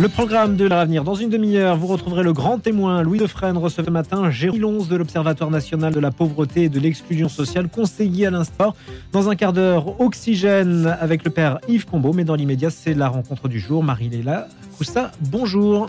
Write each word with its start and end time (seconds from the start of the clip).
Le 0.00 0.08
programme 0.08 0.54
de 0.54 0.64
l'avenir. 0.64 1.02
Dans 1.02 1.16
une 1.16 1.28
demi-heure, 1.28 1.76
vous 1.76 1.88
retrouverez 1.88 2.22
le 2.22 2.32
grand 2.32 2.60
témoin 2.60 3.02
Louis 3.02 3.18
Defresne 3.18 3.56
recevait 3.56 3.86
ce 3.86 3.90
matin 3.90 4.30
Jérôme 4.30 4.60
Lons 4.60 4.84
de 4.84 4.94
l'Observatoire 4.94 5.50
national 5.50 5.92
de 5.92 5.98
la 5.98 6.12
pauvreté 6.12 6.64
et 6.64 6.68
de 6.68 6.78
l'exclusion 6.78 7.28
sociale, 7.28 7.68
conseiller 7.68 8.26
à 8.26 8.30
l'instant. 8.30 8.76
Dans 9.10 9.28
un 9.28 9.34
quart 9.34 9.52
d'heure, 9.52 10.00
Oxygène 10.00 10.86
avec 11.00 11.24
le 11.24 11.32
père 11.32 11.58
Yves 11.66 11.86
Combeau. 11.86 12.12
Mais 12.12 12.22
dans 12.22 12.36
l'immédiat, 12.36 12.70
c'est 12.70 12.94
la 12.94 13.08
rencontre 13.08 13.48
du 13.48 13.58
jour. 13.58 13.82
Marie-Léla 13.82 14.46
Coussa, 14.76 15.10
bonjour. 15.20 15.88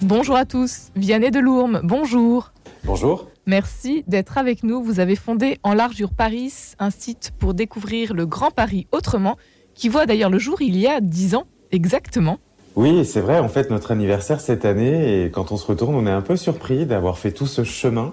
Bonjour 0.00 0.36
à 0.36 0.46
tous. 0.46 0.88
Vianney 0.96 1.30
de 1.30 1.38
Lourmes, 1.38 1.82
bonjour. 1.84 2.52
Bonjour. 2.84 3.28
Merci 3.44 4.02
d'être 4.06 4.38
avec 4.38 4.62
nous. 4.62 4.82
Vous 4.82 4.98
avez 4.98 5.14
fondé 5.14 5.58
En 5.62 5.74
Largure 5.74 6.14
Paris, 6.14 6.54
un 6.78 6.90
site 6.90 7.32
pour 7.38 7.52
découvrir 7.52 8.14
le 8.14 8.24
Grand 8.24 8.50
Paris 8.50 8.86
autrement, 8.92 9.36
qui 9.74 9.90
voit 9.90 10.06
d'ailleurs 10.06 10.30
le 10.30 10.38
jour 10.38 10.62
il 10.62 10.78
y 10.78 10.86
a 10.86 11.02
dix 11.02 11.34
ans 11.34 11.44
exactement. 11.70 12.38
Oui, 12.76 13.06
c'est 13.06 13.22
vrai, 13.22 13.38
en 13.38 13.48
fait, 13.48 13.70
notre 13.70 13.90
anniversaire 13.90 14.38
cette 14.38 14.66
année, 14.66 15.24
et 15.24 15.30
quand 15.30 15.50
on 15.50 15.56
se 15.56 15.66
retourne, 15.66 15.94
on 15.94 16.06
est 16.06 16.10
un 16.10 16.20
peu 16.20 16.36
surpris 16.36 16.84
d'avoir 16.84 17.16
fait 17.16 17.32
tout 17.32 17.46
ce 17.46 17.64
chemin. 17.64 18.12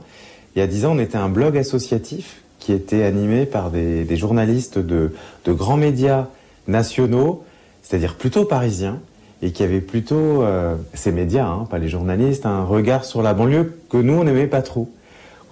Il 0.56 0.60
y 0.60 0.62
a 0.62 0.68
dix 0.68 0.86
ans, 0.86 0.94
on 0.96 1.00
était 1.00 1.18
un 1.18 1.28
blog 1.28 1.58
associatif 1.58 2.42
qui 2.60 2.72
était 2.72 3.04
animé 3.04 3.46
par 3.46 3.72
des, 3.72 4.16
journalistes 4.16 4.80
de, 4.80 5.12
grands 5.46 5.76
médias 5.76 6.28
nationaux, 6.70 7.44
c'est-à-dire 7.82 8.16
plutôt 8.16 8.46
parisiens, 8.46 9.00
et 9.42 9.52
qui 9.52 9.64
avaient 9.64 9.82
plutôt, 9.82 10.44
euh, 10.44 10.76
ces 10.94 11.12
médias, 11.12 11.46
hein, 11.46 11.68
pas 11.70 11.78
les 11.78 11.90
journalistes, 11.90 12.46
un 12.46 12.64
regard 12.64 13.04
sur 13.04 13.22
la 13.22 13.34
banlieue 13.34 13.78
que 13.90 13.98
nous, 13.98 14.14
on 14.14 14.24
n'aimait 14.24 14.48
pas 14.48 14.62
trop. 14.62 14.90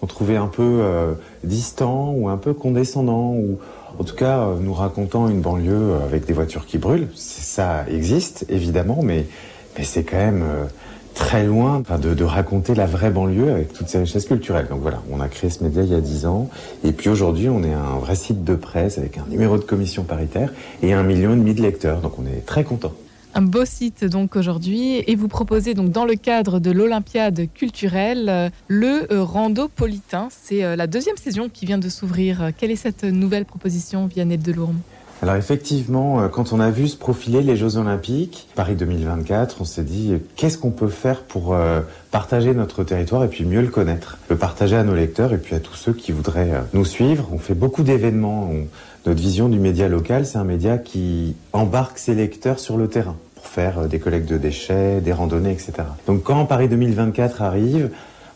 On 0.01 0.07
trouvait 0.07 0.35
un 0.35 0.47
peu 0.47 0.63
euh, 0.63 1.13
distant 1.43 2.11
ou 2.11 2.27
un 2.27 2.37
peu 2.37 2.53
condescendant, 2.53 3.33
ou 3.33 3.59
en 3.99 4.03
tout 4.03 4.15
cas, 4.15 4.39
euh, 4.39 4.55
nous 4.59 4.73
racontant 4.73 5.29
une 5.29 5.41
banlieue 5.41 5.73
euh, 5.73 6.05
avec 6.05 6.25
des 6.25 6.33
voitures 6.33 6.65
qui 6.65 6.79
brûlent, 6.79 7.07
ça 7.15 7.85
existe 7.87 8.45
évidemment, 8.49 8.99
mais, 9.03 9.25
c'est 9.83 10.03
quand 10.03 10.17
même 10.17 10.43
très 11.15 11.45
loin 11.45 11.81
de, 12.01 12.13
de, 12.13 12.23
raconter 12.23 12.75
la 12.75 12.85
vraie 12.85 13.09
banlieue 13.09 13.49
avec 13.49 13.73
toutes 13.73 13.87
ses 13.87 13.99
richesses 13.99 14.25
culturelles. 14.25 14.67
Donc 14.69 14.81
voilà, 14.81 15.01
on 15.11 15.21
a 15.21 15.27
créé 15.27 15.49
ce 15.49 15.63
média 15.63 15.81
il 15.81 15.91
y 15.91 15.95
a 15.95 16.01
10 16.01 16.25
ans, 16.25 16.49
et 16.83 16.91
puis 16.91 17.09
aujourd'hui 17.09 17.49
on 17.49 17.63
est 17.63 17.73
un 17.73 17.97
vrai 17.99 18.15
site 18.15 18.43
de 18.43 18.53
presse 18.53 18.97
avec 18.97 19.17
un 19.17 19.25
numéro 19.29 19.57
de 19.57 19.63
commission 19.63 20.03
paritaire 20.03 20.53
et 20.83 20.93
un 20.93 21.03
million 21.03 21.31
et 21.33 21.37
demi 21.37 21.55
de 21.55 21.61
lecteurs, 21.61 22.01
donc 22.01 22.19
on 22.19 22.25
est 22.25 22.45
très 22.45 22.63
content. 22.63 22.91
Un 23.33 23.43
beau 23.43 23.63
site 23.63 24.03
donc 24.03 24.35
aujourd'hui 24.35 25.03
et 25.07 25.15
vous 25.15 25.29
proposez 25.29 25.73
donc 25.73 25.89
dans 25.89 26.03
le 26.03 26.15
cadre 26.15 26.59
de 26.59 26.69
l'Olympiade 26.69 27.47
culturelle 27.53 28.27
euh, 28.27 28.49
le 28.67 29.07
euh, 29.13 29.23
Randopolitain. 29.23 30.27
C'est 30.31 30.65
euh, 30.65 30.75
la 30.75 30.85
deuxième 30.85 31.15
saison 31.15 31.47
qui 31.47 31.65
vient 31.65 31.77
de 31.77 31.87
s'ouvrir. 31.87 32.51
Quelle 32.57 32.71
est 32.71 32.75
cette 32.75 33.05
nouvelle 33.05 33.45
proposition, 33.45 34.05
Vianney 34.05 34.37
de 34.37 34.51
Lourmes 34.51 34.81
alors 35.21 35.35
effectivement, 35.35 36.27
quand 36.29 36.51
on 36.51 36.59
a 36.59 36.71
vu 36.71 36.87
se 36.87 36.97
profiler 36.97 37.41
les 37.41 37.55
Jeux 37.55 37.77
Olympiques, 37.77 38.47
Paris 38.55 38.75
2024, 38.75 39.57
on 39.61 39.65
s'est 39.65 39.83
dit 39.83 40.13
qu'est-ce 40.35 40.57
qu'on 40.57 40.71
peut 40.71 40.87
faire 40.87 41.21
pour 41.21 41.55
partager 42.09 42.53
notre 42.55 42.83
territoire 42.83 43.23
et 43.23 43.27
puis 43.27 43.45
mieux 43.45 43.61
le 43.61 43.67
connaître, 43.67 44.17
le 44.29 44.35
partager 44.35 44.75
à 44.75 44.83
nos 44.83 44.95
lecteurs 44.95 45.31
et 45.33 45.37
puis 45.37 45.55
à 45.55 45.59
tous 45.59 45.75
ceux 45.75 45.93
qui 45.93 46.11
voudraient 46.11 46.63
nous 46.73 46.85
suivre. 46.85 47.29
On 47.31 47.37
fait 47.37 47.53
beaucoup 47.53 47.83
d'événements. 47.83 48.51
Notre 49.05 49.19
vision 49.19 49.49
du 49.49 49.57
média 49.57 49.87
local, 49.87 50.27
c'est 50.27 50.37
un 50.37 50.43
média 50.43 50.77
qui 50.77 51.35
embarque 51.53 51.97
ses 51.97 52.13
lecteurs 52.13 52.59
sur 52.59 52.77
le 52.77 52.87
terrain 52.87 53.15
pour 53.33 53.47
faire 53.47 53.79
euh, 53.79 53.87
des 53.87 53.97
collectes 53.97 54.29
de 54.29 54.37
déchets, 54.37 55.01
des 55.01 55.11
randonnées, 55.11 55.51
etc. 55.51 55.73
Donc 56.05 56.21
quand 56.23 56.45
Paris 56.45 56.69
2024 56.69 57.41
arrive, 57.41 57.89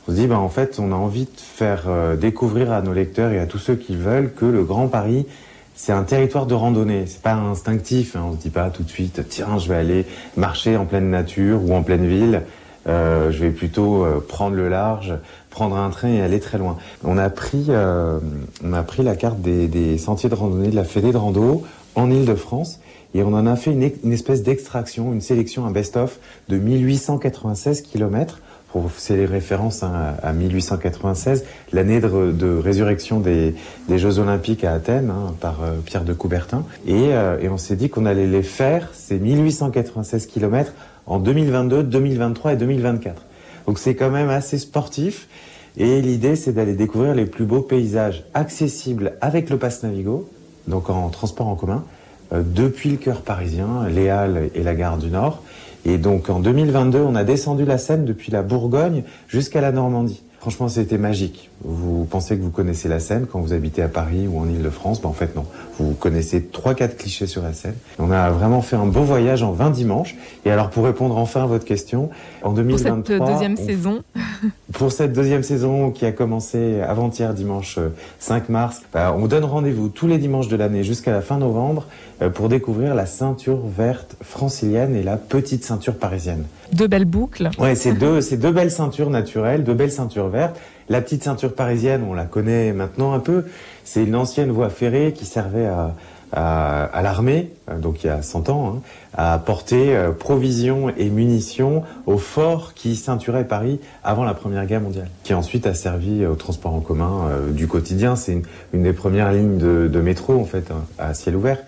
on 0.08 0.12
se 0.12 0.18
dit, 0.18 0.26
bah, 0.26 0.40
en 0.40 0.50
fait, 0.50 0.80
on 0.80 0.92
a 0.92 0.96
envie 0.96 1.26
de 1.26 1.40
faire 1.40 1.84
euh, 1.88 2.16
découvrir 2.16 2.72
à 2.72 2.82
nos 2.82 2.94
lecteurs 2.94 3.32
et 3.32 3.40
à 3.40 3.46
tous 3.46 3.60
ceux 3.60 3.76
qui 3.76 3.96
veulent 3.96 4.34
que 4.34 4.46
le 4.46 4.64
Grand 4.64 4.88
Paris, 4.88 5.28
c'est 5.76 5.92
un 5.92 6.04
territoire 6.04 6.46
de 6.46 6.54
randonnée. 6.54 7.04
C'est 7.06 7.22
pas 7.22 7.34
instinctif. 7.34 8.16
Hein. 8.16 8.24
On 8.30 8.32
se 8.34 8.38
dit 8.38 8.50
pas 8.50 8.70
tout 8.70 8.84
de 8.84 8.90
suite, 8.90 9.22
tiens, 9.30 9.58
je 9.58 9.70
vais 9.70 9.76
aller 9.76 10.06
marcher 10.38 10.78
en 10.78 10.86
pleine 10.86 11.10
nature 11.10 11.62
ou 11.64 11.74
en 11.76 11.84
pleine 11.84 12.08
ville. 12.08 12.44
Euh, 12.88 13.32
je 13.32 13.40
vais 13.40 13.50
plutôt 13.50 14.06
euh, 14.06 14.24
prendre 14.26 14.56
le 14.56 14.70
large, 14.70 15.14
prendre 15.50 15.76
un 15.76 15.90
train 15.90 16.10
et 16.10 16.22
aller 16.22 16.40
très 16.40 16.58
loin. 16.58 16.78
On 17.04 17.18
a 17.18 17.30
pris, 17.30 17.66
euh, 17.70 18.20
on 18.64 18.74
a 18.74 18.84
pris 18.84 19.04
la 19.04 19.16
carte 19.16 19.42
des, 19.42 19.68
des, 19.68 19.98
sentiers 19.98 20.30
de 20.30 20.36
randonnée 20.36 20.70
de 20.70 20.76
la 20.76 20.84
Fédé 20.84 21.12
de 21.12 21.18
rando 21.18 21.64
en 21.96 22.12
Ile-de-France 22.12 22.80
et 23.16 23.24
on 23.24 23.34
en 23.34 23.48
a 23.48 23.56
fait 23.56 23.72
une, 23.72 23.90
une 24.04 24.14
espèce 24.14 24.44
d'extraction, 24.44 25.14
une 25.14 25.22
sélection, 25.22 25.66
un 25.66 25.72
best-of 25.72 26.20
de 26.48 26.58
1896 26.58 27.82
kilomètres 27.82 28.40
pour 28.76 28.92
c'est 28.98 29.16
les 29.16 29.26
références 29.26 29.84
hein, 29.84 30.18
à 30.22 30.34
1896, 30.34 31.46
l'année 31.72 32.02
de, 32.02 32.58
résurrection 32.58 33.22
des, 33.22 33.56
Jeux 33.90 34.20
Olympiques 34.20 34.66
à 34.66 34.74
Athènes 34.74 35.12
hein, 35.12 35.34
par 35.40 35.64
euh, 35.64 35.78
Pierre 35.86 36.04
de 36.04 36.12
Coubertin. 36.12 36.66
Et, 36.86 37.14
euh, 37.14 37.40
et 37.40 37.48
on 37.48 37.58
s'est 37.58 37.78
dit 37.78 37.90
qu'on 37.90 38.06
allait 38.06 38.28
les 38.28 38.44
faire, 38.44 38.90
ces 38.92 39.18
1896 39.18 40.26
kilomètres, 40.26 40.74
en 41.06 41.20
2022, 41.20 41.84
2023 41.84 42.52
et 42.52 42.56
2024. 42.58 43.22
Donc 43.66 43.80
c'est 43.80 43.96
quand 43.96 44.10
même 44.10 44.30
assez 44.30 44.58
sportif. 44.58 45.30
Et 45.78 46.02
l'idée, 46.02 46.36
c'est 46.36 46.52
d'aller 46.52 46.74
découvrir 46.74 47.16
les 47.16 47.26
plus 47.26 47.46
beaux 47.46 47.62
paysages 47.62 48.26
accessibles 48.34 49.14
avec 49.22 49.50
le 49.50 49.58
pass 49.58 49.84
Navigo, 49.84 50.30
donc 50.68 50.90
en 50.90 51.08
transport 51.08 51.48
en 51.48 51.56
commun, 51.56 51.86
euh, 52.34 52.42
depuis 52.46 52.90
le 52.90 52.98
cœur 52.98 53.22
parisien, 53.22 53.88
les 53.88 54.10
Halles 54.10 54.50
et 54.54 54.64
la 54.64 54.76
gare 54.76 54.98
du 54.98 55.08
Nord. 55.08 55.44
Et 55.86 55.98
donc 55.98 56.30
en 56.30 56.40
2022, 56.40 57.00
on 57.00 57.16
a 57.16 57.24
descendu 57.24 57.64
la 57.64 57.78
Seine 57.78 58.06
depuis 58.06 58.32
la 58.32 58.42
Bourgogne 58.42 59.04
jusqu'à 59.28 59.62
la 59.62 59.72
Normandie. 59.72 60.25
Franchement, 60.46 60.68
c'était 60.68 61.00
magique. 61.00 61.50
Vous 61.64 62.06
pensez 62.06 62.38
que 62.38 62.44
vous 62.44 62.52
connaissez 62.52 62.88
la 62.88 63.00
Seine 63.00 63.26
quand 63.26 63.40
vous 63.40 63.52
habitez 63.52 63.82
à 63.82 63.88
Paris 63.88 64.28
ou 64.28 64.38
en 64.38 64.48
Ile-de-France? 64.48 65.02
Ben 65.02 65.10
en 65.10 65.14
fait, 65.14 65.36
non. 65.36 65.44
Vous 65.80 65.96
connaissez 65.96 66.40
3-4 66.40 66.98
clichés 66.98 67.26
sur 67.26 67.42
la 67.42 67.52
Seine. 67.52 67.74
On 67.98 68.12
a 68.12 68.30
vraiment 68.30 68.62
fait 68.62 68.76
un 68.76 68.86
beau 68.86 69.02
voyage 69.02 69.42
en 69.42 69.54
20 69.54 69.72
dimanches. 69.72 70.16
Et 70.46 70.52
alors, 70.52 70.70
pour 70.70 70.86
répondre 70.86 71.18
enfin 71.18 71.42
à 71.42 71.46
votre 71.48 71.66
question, 71.66 72.12
en 72.44 72.52
2023... 72.52 72.96
Pour 72.96 73.08
cette 73.08 73.34
deuxième 73.34 73.58
saison 73.58 74.04
Pour 74.74 74.92
cette 74.92 75.14
deuxième 75.14 75.42
saison 75.42 75.90
qui 75.90 76.06
a 76.06 76.12
commencé 76.12 76.80
avant-hier, 76.82 77.34
dimanche 77.34 77.80
5 78.20 78.44
euh, 78.44 78.54
mars, 78.54 78.84
bah, 78.94 79.16
on 79.18 79.26
donne 79.26 79.46
rendez-vous 79.46 79.90
tous 79.90 80.06
les 80.06 80.20
dimanches 80.20 80.48
de 80.48 80.58
l'année 80.58 80.84
jusqu'à 80.84 81.12
la 81.12 81.22
fin 81.22 81.40
novembre 81.40 81.88
euh, 82.22 82.30
pour 82.30 82.50
découvrir 82.50 82.94
la 82.94 83.08
ceinture 83.08 83.66
verte 83.66 84.16
francilienne 84.22 84.96
et 84.96 85.02
la 85.02 85.18
petite 85.18 85.64
ceinture 85.64 85.96
parisienne. 85.96 86.46
Deux 86.74 86.88
belles 86.88 87.06
boucles. 87.06 87.50
Ouais, 87.60 87.76
c'est 87.76 87.94
deux, 88.00 88.22
c'est 88.22 88.38
deux 88.38 88.52
belles 88.52 88.72
ceintures 88.72 89.10
naturelles, 89.10 89.64
deux 89.64 89.74
belles 89.74 89.92
ceintures 89.92 90.30
vertes. 90.30 90.60
La 90.90 91.02
petite 91.02 91.24
ceinture 91.24 91.54
parisienne, 91.54 92.06
on 92.08 92.14
la 92.14 92.26
connaît 92.26 92.74
maintenant 92.74 93.14
un 93.14 93.20
peu. 93.20 93.46
C'est 93.84 94.04
une 94.04 94.16
ancienne 94.16 94.52
voie 94.52 94.70
ferrée 94.70 95.14
qui 95.16 95.26
servait 95.26 95.66
à, 95.66 95.96
à, 96.32 97.02
l'armée, 97.02 97.52
euh, 97.70 97.80
donc 97.80 98.04
il 98.04 98.08
y 98.08 98.10
a 98.10 98.22
100 98.22 98.50
ans, 98.50 98.76
hein, 98.76 98.82
à 99.16 99.38
porter 99.40 99.96
euh, 99.96 100.12
provisions 100.12 100.90
et 100.96 101.10
munitions 101.10 101.84
au 102.06 102.18
fort 102.18 102.74
qui 102.74 102.96
ceinturait 102.96 103.46
Paris 103.46 103.80
avant 104.04 104.24
la 104.24 104.34
Première 104.34 104.66
Guerre 104.66 104.82
mondiale, 104.82 105.10
qui 105.24 105.34
ensuite 105.34 105.66
a 105.66 105.74
servi 105.74 106.26
au 106.26 106.36
transport 106.36 106.74
en 106.74 106.82
commun 106.82 107.30
du 107.52 107.68
quotidien. 107.68 108.16
C'est 108.16 108.34
une, 108.34 108.44
une, 108.74 108.84
des 108.84 108.94
premières 108.94 109.32
lignes 109.32 109.58
de, 109.58 109.90
de 109.92 110.02
métro 110.02 110.40
en 110.40 110.46
fait 110.46 110.72
hein, 110.72 110.86
à 111.00 111.14
ciel 111.14 111.36
ouvert. 111.36 111.60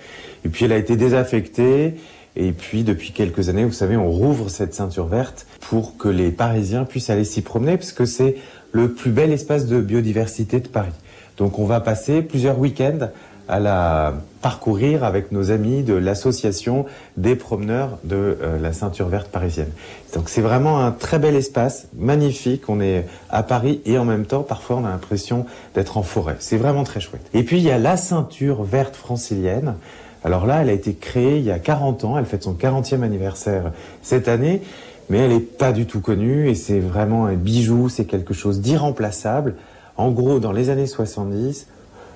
Et 0.45 0.49
puis 0.49 0.65
elle 0.65 0.73
a 0.73 0.77
été 0.77 0.95
désaffectée. 0.95 1.95
Et 2.39 2.51
puis 2.51 2.83
depuis 2.83 3.11
quelques 3.11 3.49
années, 3.49 3.65
vous 3.65 3.73
savez, 3.73 3.97
on 3.97 4.09
rouvre 4.09 4.49
cette 4.49 4.75
ceinture 4.75 5.07
verte 5.07 5.47
pour 5.59 5.97
que 5.97 6.07
les 6.07 6.29
Parisiens 6.31 6.85
puissent 6.85 7.09
aller 7.09 7.23
s'y 7.23 7.41
promener, 7.41 7.77
parce 7.77 7.91
que 7.91 8.05
c'est 8.05 8.35
le 8.71 8.93
plus 8.93 9.11
bel 9.11 9.31
espace 9.31 9.65
de 9.65 9.81
biodiversité 9.81 10.59
de 10.59 10.67
Paris. 10.67 10.91
Donc 11.37 11.57
on 11.57 11.65
va 11.65 11.79
passer 11.79 12.21
plusieurs 12.21 12.59
week-ends 12.59 13.09
à 13.47 13.59
la 13.59 14.13
parcourir 14.41 15.03
avec 15.03 15.31
nos 15.31 15.51
amis 15.51 15.81
de 15.81 15.93
l'association 15.93 16.85
des 17.15 17.35
promeneurs 17.35 17.97
de 18.03 18.37
euh, 18.41 18.59
la 18.59 18.71
ceinture 18.71 19.07
verte 19.07 19.29
parisienne. 19.29 19.71
Donc 20.13 20.29
c'est 20.29 20.41
vraiment 20.41 20.85
un 20.85 20.91
très 20.91 21.17
bel 21.17 21.35
espace, 21.35 21.87
magnifique. 21.97 22.69
On 22.69 22.81
est 22.81 23.05
à 23.29 23.41
Paris 23.43 23.81
et 23.85 23.97
en 23.97 24.05
même 24.05 24.25
temps, 24.25 24.43
parfois, 24.43 24.75
on 24.75 24.85
a 24.85 24.89
l'impression 24.89 25.45
d'être 25.75 25.97
en 25.97 26.03
forêt. 26.03 26.35
C'est 26.39 26.57
vraiment 26.57 26.83
très 26.83 26.99
chouette. 26.99 27.25
Et 27.33 27.43
puis 27.43 27.57
il 27.57 27.63
y 27.63 27.71
a 27.71 27.79
la 27.79 27.97
ceinture 27.97 28.63
verte 28.63 28.95
francilienne. 28.95 29.75
Alors 30.23 30.45
là, 30.45 30.61
elle 30.61 30.69
a 30.69 30.73
été 30.73 30.93
créée 30.93 31.37
il 31.37 31.43
y 31.43 31.51
a 31.51 31.59
40 31.59 32.03
ans, 32.03 32.17
elle 32.17 32.25
fête 32.25 32.43
son 32.43 32.53
40e 32.53 33.01
anniversaire 33.01 33.71
cette 34.01 34.27
année, 34.27 34.61
mais 35.09 35.19
elle 35.19 35.31
n'est 35.31 35.39
pas 35.39 35.71
du 35.71 35.85
tout 35.85 35.99
connue 35.99 36.49
et 36.49 36.55
c'est 36.55 36.79
vraiment 36.79 37.25
un 37.25 37.35
bijou, 37.35 37.89
c'est 37.89 38.05
quelque 38.05 38.33
chose 38.33 38.59
d'irremplaçable. 38.61 39.55
En 39.95 40.11
gros, 40.11 40.39
dans 40.39 40.51
les 40.51 40.69
années 40.69 40.87
70, 40.87 41.67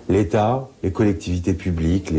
l'État, 0.09 0.67
les 0.83 0.91
collectivités 0.91 1.53
publiques, 1.53 2.13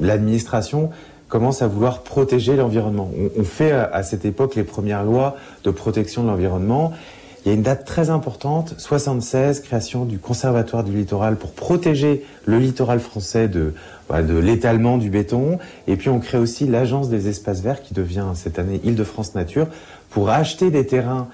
l'administration 0.00 0.90
commencent 1.28 1.62
à 1.62 1.68
vouloir 1.68 2.02
protéger 2.02 2.56
l'environnement. 2.56 3.10
On, 3.38 3.44
fait 3.44 3.72
à 3.72 4.02
cette 4.02 4.24
époque 4.24 4.54
les 4.54 4.64
premières 4.64 5.04
lois 5.04 5.36
de 5.62 5.70
protection 5.70 6.22
de 6.22 6.28
l'environnement 6.28 6.92
il 7.48 7.52
y 7.52 7.54
a 7.54 7.56
une 7.56 7.62
date 7.62 7.86
très 7.86 8.10
importante, 8.10 8.74
76, 8.76 9.60
création 9.60 10.04
du 10.04 10.18
Conservatoire 10.18 10.84
du 10.84 10.94
littoral 10.94 11.36
pour 11.36 11.52
protéger 11.52 12.22
le 12.44 12.58
littoral 12.58 13.00
français 13.00 13.48
de, 13.48 13.72
de 14.10 14.36
l'étalement 14.36 14.98
du 14.98 15.08
béton. 15.08 15.58
Et 15.86 15.96
puis 15.96 16.10
on 16.10 16.20
crée 16.20 16.36
aussi 16.36 16.66
l'Agence 16.66 17.08
des 17.08 17.26
espaces 17.26 17.62
verts 17.62 17.80
qui 17.80 17.94
devient 17.94 18.26
cette 18.34 18.58
année 18.58 18.82
Île-de-France 18.84 19.34
Nature 19.34 19.66
pour 20.10 20.28
acheter 20.28 20.70
des 20.70 20.86
terrains 20.86 21.28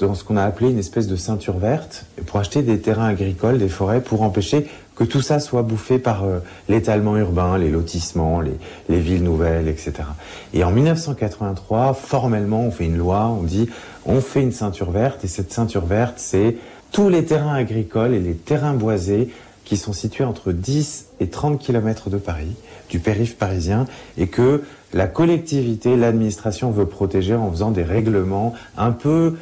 dans 0.00 0.14
ce 0.14 0.24
qu'on 0.24 0.36
a 0.36 0.42
appelé 0.42 0.70
une 0.70 0.78
espèce 0.78 1.06
de 1.06 1.16
ceinture 1.16 1.58
verte, 1.58 2.06
pour 2.26 2.40
acheter 2.40 2.62
des 2.62 2.80
terrains 2.80 3.06
agricoles, 3.06 3.58
des 3.58 3.68
forêts, 3.68 4.00
pour 4.00 4.22
empêcher 4.22 4.66
que 4.96 5.04
tout 5.04 5.20
ça 5.20 5.40
soit 5.40 5.62
bouffé 5.62 5.98
par 5.98 6.24
euh, 6.24 6.38
l'étalement 6.68 7.16
urbain, 7.16 7.58
les 7.58 7.70
lotissements, 7.70 8.40
les, 8.40 8.56
les, 8.88 9.00
villes 9.00 9.24
nouvelles, 9.24 9.68
etc. 9.68 9.94
Et 10.52 10.62
en 10.62 10.70
1983, 10.70 11.94
formellement, 11.94 12.62
on 12.62 12.70
fait 12.70 12.84
une 12.84 12.96
loi, 12.96 13.26
on 13.26 13.42
dit 13.42 13.68
on 14.06 14.20
fait 14.20 14.42
une 14.42 14.52
ceinture 14.52 14.90
verte, 14.90 15.24
et 15.24 15.28
cette 15.28 15.52
ceinture 15.52 15.84
verte, 15.84 16.14
c'est 16.18 16.56
tous 16.92 17.08
les 17.08 17.24
terrains 17.24 17.54
agricoles 17.54 18.14
et 18.14 18.20
les 18.20 18.34
terrains 18.34 18.74
boisés 18.74 19.30
qui 19.64 19.76
sont 19.76 19.92
situés 19.92 20.24
entre 20.24 20.52
10 20.52 21.06
et 21.20 21.28
30 21.28 21.58
km 21.58 22.10
de 22.10 22.18
Paris, 22.18 22.54
du 22.88 23.00
périph' 23.00 23.36
parisien, 23.36 23.86
et 24.18 24.28
que 24.28 24.62
la 24.92 25.06
collectivité, 25.06 25.96
l'administration 25.96 26.70
veut 26.70 26.86
protéger 26.86 27.34
en 27.34 27.50
faisant 27.50 27.70
des 27.70 27.82
règlements 27.82 28.54
un 28.76 28.92
peu, 28.92 29.36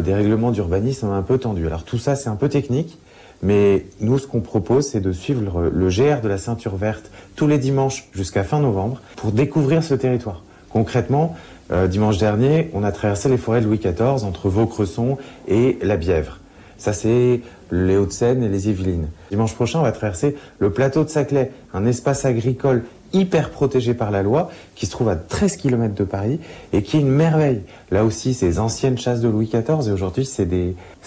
des 0.00 0.14
règlements 0.14 0.50
d'urbanisme 0.50 1.10
un 1.10 1.22
peu 1.22 1.38
tendus. 1.38 1.66
Alors 1.66 1.84
tout 1.84 1.98
ça, 1.98 2.16
c'est 2.16 2.28
un 2.28 2.36
peu 2.36 2.48
technique, 2.48 2.98
mais 3.42 3.86
nous, 4.00 4.18
ce 4.18 4.26
qu'on 4.26 4.40
propose, 4.40 4.86
c'est 4.86 5.00
de 5.00 5.12
suivre 5.12 5.70
le, 5.72 5.88
GR 5.88 6.20
de 6.22 6.28
la 6.28 6.38
ceinture 6.38 6.76
verte 6.76 7.10
tous 7.34 7.48
les 7.48 7.58
dimanches 7.58 8.08
jusqu'à 8.12 8.44
fin 8.44 8.60
novembre 8.60 9.00
pour 9.16 9.32
découvrir 9.32 9.82
ce 9.82 9.94
territoire. 9.94 10.42
Concrètement, 10.70 11.36
euh, 11.72 11.88
dimanche 11.88 12.18
dernier, 12.18 12.70
on 12.72 12.84
a 12.84 12.92
traversé 12.92 13.28
les 13.28 13.36
forêts 13.36 13.60
de 13.60 13.66
Louis 13.66 13.78
XIV 13.78 14.24
entre 14.24 14.48
Vaucresson 14.48 15.18
et 15.48 15.78
la 15.82 15.96
Bièvre. 15.96 16.38
Ça, 16.78 16.92
c'est 16.92 17.40
les 17.70 17.96
Hauts-de-Seine 17.96 18.42
et 18.42 18.48
les 18.48 18.68
Yvelines. 18.68 19.08
Dimanche 19.30 19.54
prochain, 19.54 19.80
on 19.80 19.82
va 19.82 19.92
traverser 19.92 20.36
le 20.58 20.70
plateau 20.70 21.04
de 21.04 21.08
Saclay, 21.08 21.50
un 21.74 21.86
espace 21.86 22.24
agricole 22.24 22.84
hyper 23.12 23.50
protégé 23.50 23.94
par 23.94 24.10
la 24.10 24.22
loi, 24.22 24.50
qui 24.74 24.86
se 24.86 24.90
trouve 24.90 25.08
à 25.08 25.16
13 25.16 25.56
km 25.56 25.94
de 25.94 26.04
Paris 26.04 26.40
et 26.72 26.82
qui 26.82 26.96
est 26.96 27.00
une 27.00 27.10
merveille. 27.10 27.62
Là 27.90 28.04
aussi, 28.04 28.34
ces 28.34 28.58
anciennes 28.58 28.98
chasses 28.98 29.20
de 29.20 29.28
Louis 29.28 29.46
XIV 29.46 29.88
et 29.88 29.92
aujourd'hui, 29.92 30.24
c'est 30.24 30.46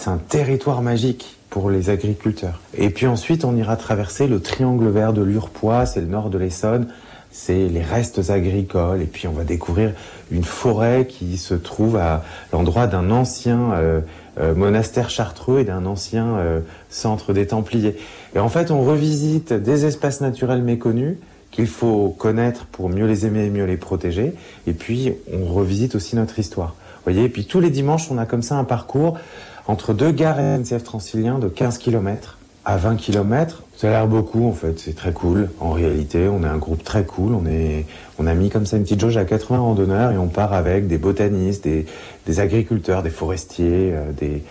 un 0.06 0.18
territoire 0.28 0.82
magique 0.82 1.36
pour 1.50 1.70
les 1.70 1.90
agriculteurs. 1.90 2.60
Et 2.76 2.90
puis 2.90 3.06
ensuite, 3.06 3.44
on 3.44 3.56
ira 3.56 3.76
traverser 3.76 4.26
le 4.26 4.40
triangle 4.40 4.88
vert 4.88 5.12
de 5.12 5.22
l'Urpois, 5.22 5.86
c'est 5.86 6.00
le 6.00 6.06
nord 6.06 6.30
de 6.30 6.38
l'Essonne, 6.38 6.88
c'est 7.30 7.68
les 7.68 7.82
restes 7.82 8.30
agricoles. 8.30 9.02
Et 9.02 9.06
puis 9.06 9.28
on 9.28 9.32
va 9.32 9.44
découvrir 9.44 9.92
une 10.30 10.44
forêt 10.44 11.06
qui 11.06 11.36
se 11.36 11.54
trouve 11.54 11.96
à 11.96 12.24
l'endroit 12.52 12.86
d'un 12.86 13.10
ancien 13.10 13.72
euh, 13.72 14.00
euh, 14.38 14.54
monastère 14.54 15.08
chartreux 15.08 15.60
et 15.60 15.64
d'un 15.64 15.86
ancien 15.86 16.36
euh, 16.36 16.60
centre 16.90 17.32
des 17.32 17.46
Templiers. 17.46 17.96
Et 18.34 18.38
en 18.38 18.48
fait, 18.48 18.70
on 18.70 18.82
revisite 18.82 19.52
des 19.52 19.86
espaces 19.86 20.20
naturels 20.20 20.62
méconnus 20.62 21.16
qu'il 21.56 21.66
faut 21.66 22.14
connaître 22.18 22.66
pour 22.66 22.90
mieux 22.90 23.06
les 23.06 23.24
aimer 23.24 23.46
et 23.46 23.50
mieux 23.50 23.64
les 23.64 23.78
protéger. 23.78 24.34
Et 24.66 24.74
puis, 24.74 25.14
on 25.32 25.46
revisite 25.46 25.94
aussi 25.94 26.14
notre 26.14 26.38
histoire. 26.38 26.74
Vous 26.96 27.12
voyez, 27.12 27.24
et 27.24 27.28
puis 27.30 27.46
tous 27.46 27.60
les 27.60 27.70
dimanches, 27.70 28.10
on 28.10 28.18
a 28.18 28.26
comme 28.26 28.42
ça 28.42 28.56
un 28.56 28.64
parcours 28.64 29.18
entre 29.66 29.94
deux 29.94 30.12
gares 30.12 30.36
SNCF 30.36 30.84
Transilien 30.84 31.38
de 31.38 31.48
15 31.48 31.78
km 31.78 32.36
à 32.66 32.76
20 32.76 32.96
km. 32.96 33.62
Ça 33.74 33.88
a 33.88 33.90
l'air 33.90 34.06
beaucoup 34.06 34.46
en 34.46 34.52
fait, 34.52 34.78
c'est 34.78 34.94
très 34.94 35.12
cool. 35.12 35.48
En 35.58 35.70
réalité, 35.70 36.28
on 36.28 36.42
est 36.42 36.48
un 36.48 36.58
groupe 36.58 36.84
très 36.84 37.04
cool. 37.04 37.34
On, 37.34 37.46
est, 37.46 37.86
on 38.18 38.26
a 38.26 38.34
mis 38.34 38.50
comme 38.50 38.66
ça 38.66 38.76
une 38.76 38.82
petite 38.82 39.00
jauge 39.00 39.16
à 39.16 39.24
80 39.24 39.58
randonneurs 39.58 40.12
et 40.12 40.18
on 40.18 40.28
part 40.28 40.52
avec 40.52 40.88
des 40.88 40.98
botanistes, 40.98 41.64
des, 41.64 42.40
agriculteurs, 42.40 43.02
des 43.02 43.10
forestiers, 43.10 43.94
euh, 43.94 44.42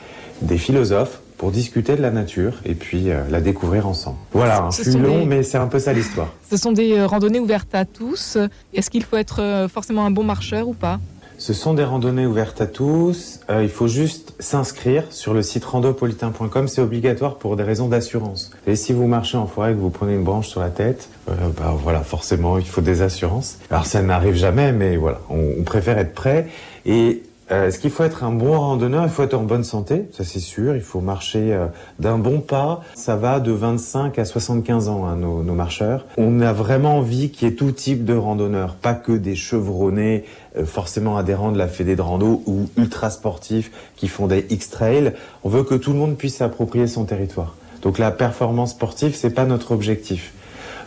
des 0.41 0.57
philosophes 0.57 1.21
pour 1.37 1.51
discuter 1.51 1.95
de 1.95 2.01
la 2.01 2.11
nature 2.11 2.53
et 2.65 2.75
puis 2.75 3.09
euh, 3.09 3.23
la 3.29 3.41
découvrir 3.41 3.87
ensemble. 3.87 4.17
Voilà, 4.31 4.69
je 4.75 4.83
suis 4.89 4.99
long, 4.99 5.25
mais 5.25 5.43
c'est 5.43 5.57
un 5.57 5.67
peu 5.67 5.79
ça 5.79 5.93
l'histoire. 5.93 6.33
Ce 6.49 6.57
sont 6.57 6.71
des 6.71 6.93
euh, 6.97 7.07
randonnées 7.07 7.39
ouvertes 7.39 7.75
à 7.75 7.85
tous. 7.85 8.37
Est-ce 8.73 8.89
qu'il 8.89 9.03
faut 9.03 9.17
être 9.17 9.67
forcément 9.71 10.05
un 10.05 10.11
bon 10.11 10.23
marcheur 10.23 10.67
ou 10.67 10.73
pas? 10.73 10.99
Ce 11.37 11.53
sont 11.53 11.73
des 11.73 11.83
randonnées 11.83 12.25
ouvertes 12.25 12.61
à 12.61 12.65
tous. 12.65 13.41
Euh, 13.49 13.63
il 13.63 13.69
faut 13.69 13.87
juste 13.87 14.33
s'inscrire 14.39 15.03
sur 15.09 15.33
le 15.33 15.41
site 15.41 15.65
randopolitain.com. 15.65 16.67
C'est 16.67 16.81
obligatoire 16.81 17.35
pour 17.35 17.57
des 17.57 17.63
raisons 17.63 17.89
d'assurance. 17.89 18.51
Et 18.67 18.75
si 18.75 18.93
vous 18.93 19.07
marchez 19.07 19.37
en 19.37 19.45
forêt 19.45 19.71
et 19.71 19.75
que 19.75 19.79
vous 19.79 19.89
prenez 19.89 20.13
une 20.13 20.23
branche 20.23 20.47
sur 20.47 20.61
la 20.61 20.69
tête, 20.69 21.09
euh, 21.29 21.33
bah 21.57 21.75
voilà, 21.77 22.01
forcément, 22.01 22.57
il 22.57 22.65
faut 22.65 22.81
des 22.81 23.01
assurances. 23.01 23.57
Alors 23.69 23.85
ça 23.85 24.01
n'arrive 24.01 24.35
jamais, 24.35 24.71
mais 24.71 24.95
voilà, 24.95 25.19
on, 25.29 25.55
on 25.59 25.63
préfère 25.63 25.97
être 25.97 26.13
prêt. 26.13 26.47
Et 26.85 27.23
euh, 27.51 27.67
est-ce 27.67 27.77
qu'il 27.77 27.91
faut 27.91 28.03
être 28.03 28.23
un 28.23 28.31
bon 28.31 28.59
randonneur? 28.59 29.03
Il 29.03 29.09
faut 29.09 29.21
être 29.21 29.35
en 29.35 29.43
bonne 29.43 29.63
santé, 29.63 30.07
ça 30.11 30.23
c'est 30.23 30.39
sûr. 30.39 30.75
Il 30.75 30.81
faut 30.81 30.99
marcher 30.99 31.53
euh, 31.53 31.67
d'un 31.99 32.17
bon 32.17 32.39
pas. 32.39 32.81
Ça 32.95 33.15
va 33.15 33.39
de 33.39 33.51
25 33.51 34.17
à 34.17 34.25
75 34.25 34.89
ans, 34.89 35.05
hein, 35.05 35.15
nos, 35.15 35.43
nos, 35.43 35.53
marcheurs. 35.53 36.05
On 36.17 36.41
a 36.41 36.53
vraiment 36.53 36.97
envie 36.97 37.29
qu'il 37.29 37.47
y 37.47 37.51
ait 37.51 37.55
tout 37.55 37.71
type 37.71 38.03
de 38.03 38.15
randonneurs, 38.15 38.75
pas 38.75 38.95
que 38.95 39.11
des 39.11 39.35
chevronnés 39.35 40.25
euh, 40.57 40.65
forcément 40.65 41.17
adhérents 41.17 41.51
de 41.51 41.59
la 41.59 41.67
fédé 41.67 41.95
de 41.95 42.01
rando 42.01 42.41
ou 42.47 42.67
ultra 42.77 43.11
sportifs 43.11 43.71
qui 43.95 44.07
font 44.07 44.25
des 44.25 44.47
X-trail. 44.49 45.13
On 45.43 45.49
veut 45.49 45.63
que 45.63 45.75
tout 45.75 45.93
le 45.93 45.99
monde 45.99 46.17
puisse 46.17 46.37
s'approprier 46.37 46.87
son 46.87 47.05
territoire. 47.05 47.55
Donc 47.83 47.99
la 47.99 48.09
performance 48.09 48.71
sportive, 48.71 49.13
c'est 49.15 49.29
pas 49.29 49.45
notre 49.45 49.71
objectif. 49.71 50.33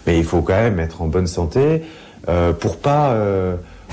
Mais 0.09 0.19
il 0.19 0.25
faut 0.25 0.43
quand 0.43 0.55
même 0.55 0.81
être 0.81 1.03
en 1.03 1.07
bonne 1.07 1.29
santé 1.29 1.83
pour 2.61 2.77
pas 2.77 3.17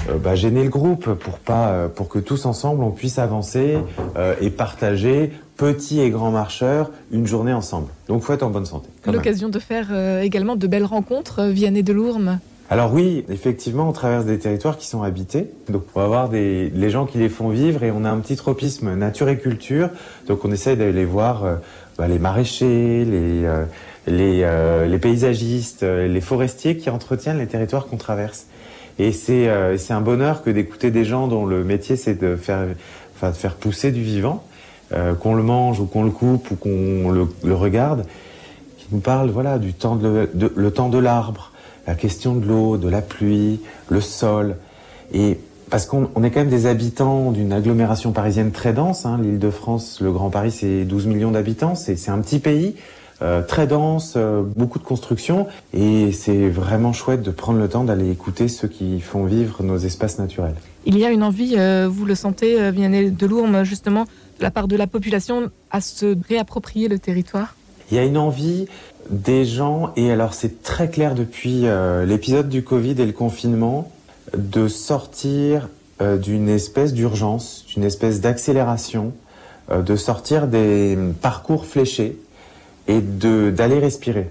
euh, 0.10 0.18
bah, 0.18 0.36
gêner 0.36 0.64
le 0.64 0.70
groupe 0.70 1.14
pour 1.14 1.40
pas 1.40 1.70
euh, 1.70 1.88
pour 1.88 2.10
que 2.10 2.20
tous 2.20 2.46
ensemble 2.46 2.84
on 2.84 2.92
puisse 2.92 3.18
avancer 3.18 3.78
euh, 4.18 4.36
et 4.40 4.50
partager 4.50 5.32
petits 5.58 6.02
et 6.02 6.10
grands 6.10 6.32
marcheurs 6.32 6.92
une 7.12 7.26
journée 7.26 7.54
ensemble. 7.54 7.88
Donc 8.08 8.24
faut 8.24 8.34
être 8.34 8.44
en 8.44 8.50
bonne 8.50 8.66
santé. 8.66 8.90
L'occasion 9.06 9.50
de 9.50 9.60
faire 9.60 9.88
également 10.22 10.56
de 10.56 10.68
belles 10.68 10.86
rencontres 10.86 11.46
Vianney 11.46 11.82
de 11.82 11.94
Lourmes. 11.94 12.40
Alors 12.70 12.92
oui, 12.94 13.24
effectivement, 13.30 13.88
on 13.88 13.92
traverse 13.94 14.26
des 14.26 14.40
territoires 14.40 14.78
qui 14.78 14.88
sont 14.88 15.04
habités. 15.04 15.50
Donc 15.70 15.84
on 15.94 16.02
va 16.02 16.08
voir 16.08 16.30
des, 16.30 16.70
les 16.72 16.90
gens 16.90 17.06
qui 17.06 17.20
les 17.20 17.30
font 17.30 17.50
vivre 17.50 17.84
et 17.84 17.92
on 17.92 18.04
a 18.04 18.10
un 18.10 18.18
petit 18.18 18.36
tropisme 18.36 18.96
nature 18.96 19.30
et 19.30 19.38
culture. 19.38 19.90
Donc 20.28 20.44
on 20.44 20.52
essaie 20.52 20.76
d'aller 20.76 21.06
voir 21.06 21.46
bah, 21.98 22.10
les 22.10 22.20
maraîchers, 22.20 23.06
les, 23.06 23.48
les, 24.08 24.88
les 24.90 25.00
paysagistes, 25.00 25.84
les 25.84 26.22
forestiers 26.22 26.76
qui 26.76 26.90
entretiennent 26.90 27.38
les 27.38 27.48
territoires 27.48 27.86
qu'on 27.86 27.98
traverse. 27.98 28.48
Et 28.98 29.12
euh, 29.30 29.78
c'est 29.78 29.94
un 29.94 30.02
bonheur 30.02 30.44
que 30.44 30.50
d'écouter 30.50 30.92
des 30.92 31.04
gens 31.04 31.28
dont 31.28 31.46
le 31.46 31.64
métier 31.64 31.96
c'est 31.96 32.16
de 32.16 32.36
faire, 32.36 32.66
enfin, 33.16 33.32
de 33.32 33.36
faire 33.36 33.56
pousser 33.56 33.92
du 33.92 34.02
vivant, 34.02 34.44
euh, 34.94 35.14
qu'on 35.14 35.36
le 35.36 35.44
mange 35.44 35.80
ou 35.80 35.86
qu'on 35.86 36.04
le 36.04 36.12
coupe 36.12 36.52
ou 36.52 36.56
qu'on 36.56 37.12
le, 37.12 37.28
le, 37.44 37.56
regarde, 37.56 38.06
qui 38.78 38.88
nous 38.92 39.00
parlent 39.00 39.30
voilà, 39.30 39.58
du 39.60 39.74
temps 39.74 39.96
de, 39.96 40.30
de 40.34 40.52
le 40.56 40.72
temps 40.72 40.90
de 40.90 40.98
l'arbre, 40.98 41.52
la 41.88 41.96
question 41.96 42.36
de 42.36 42.46
l'eau, 42.46 42.78
de 42.78 42.88
la 42.88 43.02
pluie, 43.02 43.60
le 43.90 44.02
sol. 44.02 44.56
Et 45.14 45.40
parce 45.70 45.88
qu'on 45.88 46.24
est 46.24 46.30
quand 46.30 46.42
même 46.42 46.50
des 46.50 46.68
habitants 46.68 47.32
d'une 47.32 47.52
agglomération 47.52 48.12
parisienne 48.12 48.52
très 48.52 48.72
dense. 48.72 49.06
Hein, 49.06 49.20
L'île 49.22 49.40
de 49.40 49.50
France, 49.50 50.00
le 50.00 50.12
Grand 50.12 50.30
Paris, 50.30 50.52
c'est 50.52 50.86
12 50.86 51.08
millions 51.08 51.32
d'habitants. 51.32 51.76
C'est 51.76 52.10
un 52.10 52.20
petit 52.20 52.40
pays. 52.40 52.76
Euh, 53.22 53.42
très 53.42 53.66
dense, 53.66 54.16
euh, 54.18 54.42
beaucoup 54.42 54.78
de 54.78 54.84
construction, 54.84 55.48
et 55.74 56.12
c'est 56.12 56.50
vraiment 56.50 56.92
chouette 56.92 57.22
de 57.22 57.32
prendre 57.32 57.60
le 57.60 57.70
temps 57.70 57.86
d'aller 57.86 58.10
écouter 58.12 58.50
ceux 58.50 58.68
qui 58.68 59.00
font 59.00 59.24
vivre 59.24 59.64
nos 59.64 59.78
espaces 59.78 60.20
naturels. 60.20 60.56
Il 60.86 60.98
y 60.98 61.06
a 61.06 61.12
une 61.12 61.24
envie, 61.24 61.56
euh, 61.58 61.88
vous 61.90 62.06
le 62.06 62.16
sentez, 62.16 62.72
Vianney 62.72 63.12
de 63.12 63.26
Lourmes, 63.26 63.64
justement, 63.64 64.04
de 64.40 64.44
la 64.44 64.52
part 64.52 64.68
de 64.68 64.76
la 64.76 64.86
population, 64.86 65.50
à 65.72 65.80
se 65.80 66.18
réapproprier 66.28 66.90
le 66.90 67.00
territoire? 67.00 67.56
Il 67.90 67.96
y 67.96 68.00
a 68.00 68.04
une 68.04 68.18
envie 68.18 68.68
des 69.10 69.46
gens, 69.46 69.94
et 69.96 70.12
alors 70.12 70.34
c'est 70.34 70.62
très 70.62 70.90
clair 70.90 71.16
depuis 71.16 71.66
l'épisode 72.06 72.50
du 72.50 72.64
Covid 72.64 73.00
et 73.00 73.06
le 73.06 73.12
confinement, 73.14 73.92
de 74.36 74.68
sortir 74.68 75.70
d'une 76.02 76.50
espèce 76.50 76.94
d'urgence, 76.94 77.64
d'une 77.68 77.84
espèce 77.84 78.20
d'accélération, 78.22 79.14
de 79.72 79.96
sortir 79.96 80.48
des 80.48 80.98
parcours 81.22 81.68
fléchés 81.68 82.18
et 82.88 83.02
d'aller 83.02 83.80
respirer. 83.80 84.30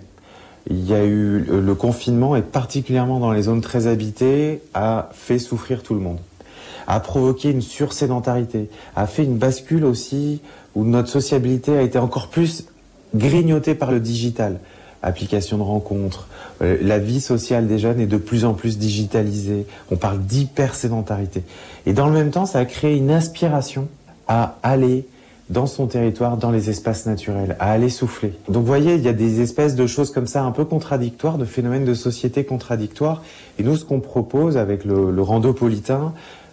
Il 0.71 0.89
y 0.89 0.95
a 0.95 1.05
eu 1.05 1.41
le 1.41 1.75
confinement 1.75 2.37
et 2.37 2.43
particulièrement 2.43 3.21
dans 3.21 3.33
les 3.33 3.43
zones 3.43 3.61
très 3.61 3.87
habitées 3.87 4.63
a 4.73 5.11
fait 5.13 5.39
souffrir 5.39 5.83
tout 5.83 5.95
le 5.95 6.01
monde, 6.01 6.19
a 6.87 7.01
provoqué 7.01 7.51
une 7.51 7.61
sursédentarité, 7.61 8.71
a 8.97 9.07
fait 9.07 9.25
une 9.25 9.37
bascule 9.37 9.85
aussi 9.85 10.41
où 10.75 10.85
notre 10.85 11.09
sociabilité 11.09 11.77
a 11.77 11.83
été 11.83 11.99
encore 11.99 12.29
plus 12.29 12.67
grignotée 13.15 13.75
par 13.75 13.91
le 13.91 14.01
digital. 14.01 14.59
Application 15.03 15.59
de 15.59 15.63
rencontres, 15.63 16.29
euh, 16.63 16.79
la 16.81 16.99
vie 16.99 17.21
sociale 17.21 17.67
des 17.67 17.79
jeunes 17.79 18.01
est 18.01 18.07
de 18.07 18.17
plus 18.17 18.47
en 18.47 18.55
plus 18.55 18.79
digitalisée. 18.79 19.67
On 19.91 19.97
parle 19.97 20.21
d'hypersédentarité. 20.21 21.43
Et 21.85 21.93
dans 21.93 22.07
le 22.07 22.15
même 22.15 22.31
temps, 22.31 22.47
ça 22.47 22.61
a 22.61 22.65
créé 22.65 22.97
une 22.97 23.11
inspiration 23.11 23.89
à 24.29 24.57
aller 24.63 25.07
dans 25.51 25.67
son 25.67 25.87
territoire, 25.87 26.37
dans 26.37 26.51
les 26.51 26.71
espaces 26.71 27.07
naturels, 27.07 27.57
à 27.61 27.71
aller 27.71 27.91
souffler. 27.91 28.33
Donc 28.49 28.63
vous 28.63 28.67
voyez, 28.67 28.95
il 28.95 29.03
y 29.03 29.09
a 29.09 29.13
des 29.13 29.41
espèces 29.41 29.75
de 29.75 29.87
choses 29.87 30.11
comme 30.11 30.27
ça 30.27 30.43
un 30.43 30.53
peu 30.53 30.65
contradictoires, 30.65 31.37
de 31.37 31.45
phénomènes 31.45 31.85
de 31.85 31.95
société 31.95 32.45
contradictoires. 32.45 33.23
Et 33.59 33.63
nous, 33.63 33.77
ce 33.77 33.85
qu'on 33.85 34.01
propose 34.01 34.57
avec 34.57 34.85
le, 34.85 35.11
le 35.11 35.23
randopolitain, 35.23 36.13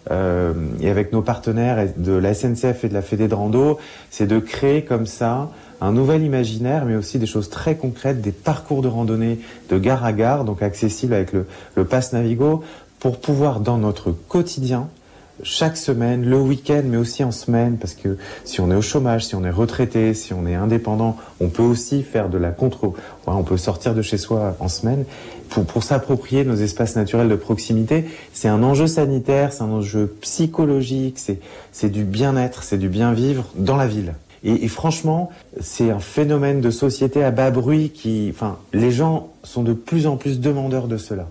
euh, 0.09 0.53
et 0.79 0.89
avec 0.89 1.13
nos 1.13 1.21
partenaires 1.21 1.87
de 1.95 2.13
la 2.13 2.33
SNCF 2.33 2.83
et 2.83 2.89
de 2.89 2.93
la 2.93 3.03
Fédé 3.03 3.27
de 3.27 3.35
Rando, 3.35 3.77
c'est 4.09 4.25
de 4.25 4.39
créer 4.39 4.83
comme 4.83 5.05
ça 5.05 5.49
un 5.79 5.91
nouvel 5.91 6.23
imaginaire, 6.23 6.85
mais 6.85 6.95
aussi 6.95 7.19
des 7.19 7.27
choses 7.27 7.49
très 7.49 7.75
concrètes, 7.75 8.19
des 8.19 8.31
parcours 8.31 8.81
de 8.81 8.87
randonnée 8.87 9.39
de 9.69 9.77
gare 9.77 10.03
à 10.03 10.13
gare, 10.13 10.43
donc 10.43 10.63
accessibles 10.63 11.13
avec 11.13 11.33
le, 11.33 11.45
le 11.75 11.85
Pass 11.85 12.13
Navigo, 12.13 12.63
pour 12.99 13.19
pouvoir 13.19 13.59
dans 13.59 13.77
notre 13.77 14.11
quotidien 14.11 14.87
chaque 15.43 15.77
semaine, 15.77 16.25
le 16.25 16.37
week-end, 16.37 16.83
mais 16.85 16.97
aussi 16.97 17.23
en 17.23 17.31
semaine, 17.31 17.77
parce 17.77 17.93
que 17.93 18.17
si 18.43 18.61
on 18.61 18.71
est 18.71 18.75
au 18.75 18.81
chômage, 18.81 19.25
si 19.25 19.35
on 19.35 19.43
est 19.43 19.51
retraité, 19.51 20.13
si 20.13 20.33
on 20.33 20.45
est 20.45 20.55
indépendant, 20.55 21.17
on 21.39 21.49
peut 21.49 21.63
aussi 21.63 22.03
faire 22.03 22.29
de 22.29 22.37
la 22.37 22.51
contre, 22.51 22.93
on 23.27 23.43
peut 23.43 23.57
sortir 23.57 23.95
de 23.95 24.01
chez 24.01 24.17
soi 24.17 24.55
en 24.59 24.67
semaine 24.67 25.05
pour, 25.49 25.65
pour 25.65 25.83
s'approprier 25.83 26.43
nos 26.43 26.55
espaces 26.55 26.95
naturels 26.95 27.29
de 27.29 27.35
proximité. 27.35 28.05
C'est 28.33 28.47
un 28.47 28.63
enjeu 28.63 28.87
sanitaire, 28.87 29.53
c'est 29.53 29.63
un 29.63 29.71
enjeu 29.71 30.15
psychologique, 30.21 31.19
c'est 31.71 31.89
du 31.89 32.03
bien-être, 32.03 32.63
c'est 32.63 32.77
du 32.77 32.89
bien-vivre 32.89 33.45
dans 33.55 33.77
la 33.77 33.87
ville. 33.87 34.13
Et, 34.43 34.65
et 34.65 34.67
franchement, 34.67 35.31
c'est 35.59 35.91
un 35.91 35.99
phénomène 35.99 36.61
de 36.61 36.71
société 36.71 37.23
à 37.23 37.31
bas 37.31 37.51
bruit 37.51 37.91
qui, 37.91 38.31
enfin, 38.33 38.57
les 38.73 38.91
gens 38.91 39.29
sont 39.43 39.61
de 39.61 39.73
plus 39.73 40.07
en 40.07 40.17
plus 40.17 40.39
demandeurs 40.39 40.87
de 40.87 40.97
cela. 40.97 41.27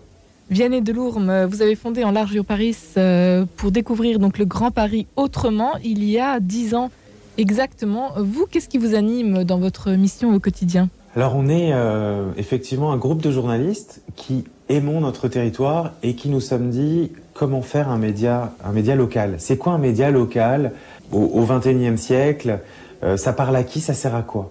Vianney 0.50 0.80
Delourme, 0.82 1.44
vous 1.44 1.62
avez 1.62 1.76
fondé 1.76 2.02
en 2.02 2.10
Largeur 2.10 2.44
Paris 2.44 2.76
euh, 2.96 3.44
pour 3.56 3.70
découvrir 3.70 4.18
donc 4.18 4.36
le 4.36 4.44
Grand 4.44 4.72
Paris 4.72 5.06
autrement 5.14 5.74
il 5.84 6.02
y 6.02 6.18
a 6.18 6.40
dix 6.40 6.74
ans 6.74 6.90
exactement. 7.38 8.10
Vous, 8.16 8.46
qu'est-ce 8.50 8.68
qui 8.68 8.78
vous 8.78 8.96
anime 8.96 9.44
dans 9.44 9.60
votre 9.60 9.92
mission 9.92 10.34
au 10.34 10.40
quotidien? 10.40 10.88
Alors 11.14 11.36
on 11.36 11.48
est 11.48 11.70
euh, 11.72 12.32
effectivement 12.36 12.90
un 12.90 12.96
groupe 12.96 13.22
de 13.22 13.30
journalistes 13.30 14.02
qui 14.16 14.44
aimons 14.68 15.00
notre 15.00 15.28
territoire 15.28 15.92
et 16.02 16.16
qui 16.16 16.28
nous 16.28 16.40
sommes 16.40 16.70
dit 16.70 17.12
comment 17.32 17.62
faire 17.62 17.88
un 17.88 17.98
média, 17.98 18.52
un 18.64 18.72
média 18.72 18.96
local. 18.96 19.36
C'est 19.38 19.56
quoi 19.56 19.74
un 19.74 19.78
média 19.78 20.10
local 20.10 20.72
au, 21.12 21.44
21e 21.44 21.96
siècle? 21.96 22.58
Euh, 23.04 23.16
Ça 23.16 23.32
parle 23.32 23.54
à 23.54 23.62
qui? 23.62 23.80
Ça 23.80 23.94
sert 23.94 24.16
à 24.16 24.22
quoi? 24.22 24.50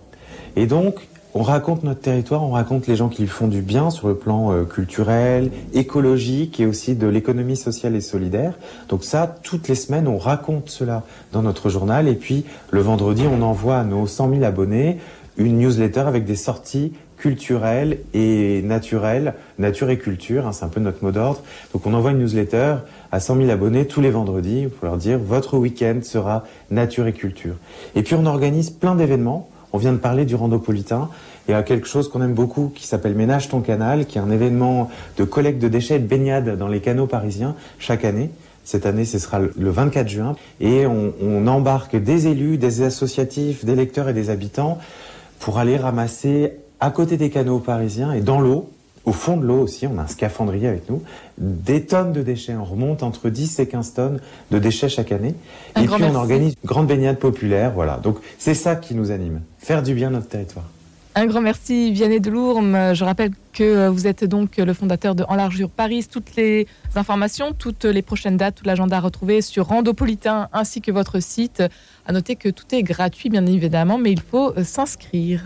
Et 0.56 0.66
donc 0.66 1.09
on 1.34 1.44
raconte 1.44 1.84
notre 1.84 2.02
territoire, 2.02 2.44
on 2.44 2.52
raconte 2.52 2.88
les 2.88 2.96
gens 2.96 3.10
qui 3.10 3.28
font 3.28 3.48
du 3.48 3.62
bien 3.62 3.92
sur 3.92 4.08
le 4.08 4.16
plan 4.16 4.52
euh, 4.52 4.64
culturel, 4.64 5.52
écologique 5.74 6.60
et 6.60 6.66
aussi 6.66 6.96
de 6.96 7.08
l'économie 7.08 7.56
sociale 7.56 7.96
et 7.96 8.02
solidaire. 8.02 8.54
Donc 8.88 9.04
ça, 9.04 9.36
toutes 9.44 9.68
les 9.68 9.76
semaines, 9.76 10.08
on 10.08 10.18
raconte 10.18 10.70
cela 10.70 11.04
dans 11.32 11.44
notre 11.44 11.70
journal. 11.70 12.08
Et 12.08 12.16
puis 12.16 12.46
le 12.72 12.82
vendredi, 12.82 13.24
on 13.32 13.42
envoie 13.44 13.78
à 13.78 13.84
nos 13.84 14.08
100 14.08 14.32
000 14.32 14.44
abonnés 14.44 14.98
une 15.38 15.58
newsletter 15.58 16.02
avec 16.02 16.26
des 16.26 16.36
sorties 16.36 16.94
culturelles 17.20 18.00
et 18.14 18.62
naturelles, 18.64 19.36
nature 19.60 19.90
et 19.90 19.98
culture, 19.98 20.48
hein, 20.48 20.54
c'est 20.54 20.66
un 20.66 20.70
peu 20.70 20.80
notre 20.80 21.04
mot 21.04 21.12
d'ordre. 21.12 21.42
Donc 21.74 21.86
on 21.86 21.94
envoie 21.94 22.12
une 22.12 22.20
newsletter 22.20 22.78
à 23.12 23.20
100 23.20 23.38
000 23.38 23.50
abonnés 23.50 23.86
tous 23.86 24.02
les 24.02 24.10
vendredis 24.10 24.68
pour 24.68 24.88
leur 24.88 24.98
dire 24.98 25.20
votre 25.20 25.58
week-end 25.58 26.00
sera 26.02 26.46
nature 26.72 27.08
et 27.08 27.14
culture. 27.14 27.56
Et 27.96 28.04
puis 28.04 28.16
on 28.16 28.26
organise 28.26 28.70
plein 28.70 28.96
d'événements. 28.96 29.50
On 29.74 29.78
vient 29.78 29.94
de 29.94 29.98
parler 29.98 30.26
du 30.26 30.36
randopolitain. 30.36 31.10
Y 31.48 31.54
a 31.54 31.64
quelque 31.64 31.88
chose 31.88 32.10
qu'on 32.10 32.22
aime 32.22 32.34
beaucoup 32.34 32.72
qui 32.74 32.86
s'appelle 32.88 33.16
Ménage 33.16 33.50
ton 33.50 33.62
canal, 33.62 34.06
qui 34.06 34.18
est 34.18 34.22
un 34.22 34.32
événement 34.32 34.90
de 35.18 35.24
collecte 35.24 35.62
de 35.62 35.68
déchets 35.68 35.96
et 35.96 36.00
de 36.00 36.08
baignade 36.08 36.58
dans 36.58 36.68
les 36.68 36.80
canaux 36.80 37.08
parisiens 37.08 37.56
chaque 37.78 38.06
année. 38.06 38.30
Cette 38.64 38.86
année, 38.86 39.06
ce 39.06 39.18
sera 39.18 39.40
le 39.40 39.70
24 39.70 40.08
juin. 40.08 40.36
Et 40.60 40.86
on, 40.86 41.14
on 41.24 41.48
embarque 41.48 41.96
des 41.96 42.28
élus, 42.28 42.58
des 42.58 42.84
associatifs, 42.84 43.66
des 43.66 43.76
lecteurs 43.76 44.10
et 44.10 44.14
des 44.14 44.30
habitants 44.30 44.78
pour 45.40 45.58
aller 45.58 45.78
ramasser 45.78 46.54
à 46.80 46.92
côté 46.92 47.18
des 47.18 47.30
canaux 47.30 47.60
parisiens 47.60 48.14
et 48.14 48.22
dans 48.22 48.40
l'eau, 48.40 48.70
au 49.10 49.12
fond 49.12 49.38
de 49.38 49.46
l'eau 49.46 49.62
aussi, 49.62 49.88
on 49.88 49.98
a 49.98 50.04
un 50.04 50.08
scaphandrier 50.08 50.68
avec 50.68 50.88
nous, 50.88 51.02
des 51.40 51.84
tonnes 51.84 52.14
de 52.14 52.22
déchets. 52.22 52.54
On 52.54 52.64
remonte 52.64 53.02
entre 53.02 53.32
10 53.32 53.60
et 53.60 53.68
15 53.68 53.94
tonnes 53.96 54.20
de 54.52 54.60
déchets 54.60 54.88
chaque 54.88 55.12
année. 55.12 55.34
Un 55.74 55.82
et 55.82 55.88
puis 55.88 56.04
on 56.04 56.14
organise 56.14 56.54
une 56.62 56.68
grande 56.68 56.86
baignade 56.86 57.18
populaire. 57.18 57.72
Voilà. 57.72 57.98
Donc 57.98 58.18
c'est 58.38 58.54
ça 58.54 58.76
qui 58.76 58.94
nous 58.94 59.10
anime. 59.10 59.42
Faire 59.58 59.82
du 59.82 59.96
bien 59.96 60.10
à 60.10 60.12
notre 60.12 60.28
territoire. 60.28 60.66
Un 61.16 61.26
grand 61.26 61.42
merci 61.42 61.92
Vianney 61.92 62.20
Delourme. 62.20 62.94
Je 62.94 63.04
rappelle 63.04 63.32
que 63.52 63.64
euh, 63.64 63.90
vous 63.90 64.06
êtes 64.06 64.26
donc 64.26 64.58
le 64.58 64.74
fondateur 64.74 65.16
de 65.16 65.24
Enlargure 65.24 65.72
Paris. 65.72 66.06
Toutes 66.10 66.36
les 66.36 66.68
informations, 66.96 67.52
toutes 67.58 67.86
les 67.86 68.04
prochaines 68.04 68.38
dates, 68.38 68.56
tout 68.56 68.66
l'agenda 68.66 68.98
à 68.98 69.00
retrouver 69.00 69.42
sur 69.42 69.70
Randopolitain 69.70 70.50
ainsi 70.54 70.82
que 70.82 70.92
votre 70.92 71.20
site. 71.20 71.64
À 72.06 72.14
noter 72.14 72.36
que 72.36 72.50
tout 72.50 72.76
est 72.76 72.84
gratuit 72.84 73.30
bien 73.30 73.48
évidemment, 73.48 73.98
mais 73.98 74.12
il 74.12 74.22
faut 74.22 74.54
euh, 74.56 74.64
s'inscrire. 74.64 75.46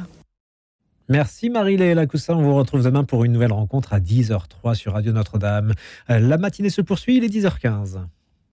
Merci 1.09 1.49
Marie-Léa 1.49 1.95
Lacoussin. 1.95 2.35
On 2.35 2.41
vous 2.43 2.55
retrouve 2.55 2.83
demain 2.83 3.03
pour 3.03 3.25
une 3.25 3.33
nouvelle 3.33 3.51
rencontre 3.51 3.93
à 3.93 3.99
10h03 3.99 4.73
sur 4.75 4.93
Radio 4.93 5.11
Notre-Dame. 5.11 5.73
Euh, 6.09 6.19
La 6.19 6.37
matinée 6.37 6.69
se 6.69 6.81
poursuit, 6.81 7.17
il 7.17 7.23
est 7.23 7.29
10h15. 7.29 7.99